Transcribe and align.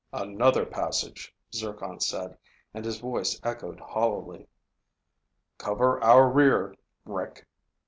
"Another 0.11 0.65
passage," 0.65 1.31
Zircon 1.53 1.99
said, 1.99 2.35
and 2.73 2.83
his 2.83 2.97
voice 2.97 3.39
echoed 3.43 3.79
hollowly. 3.79 4.47
"Cover 5.59 6.03
our 6.03 6.27
rear, 6.27 6.73
Rick." 7.05 7.45